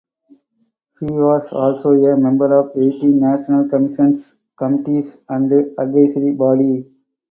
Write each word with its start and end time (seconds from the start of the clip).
He 0.99 1.05
was 1.05 1.47
also 1.51 1.91
a 1.91 2.17
member 2.17 2.57
of 2.59 2.75
eighteen 2.75 3.19
national 3.19 3.69
commissions, 3.69 4.35
committees 4.57 5.19
and 5.29 5.51
advisory 5.53 6.31
bodie. 6.33 6.87